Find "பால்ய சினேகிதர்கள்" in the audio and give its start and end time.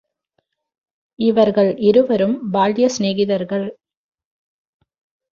2.51-3.67